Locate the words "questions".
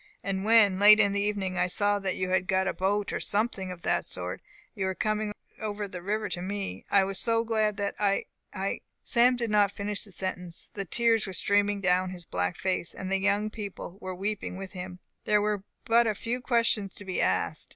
16.41-16.95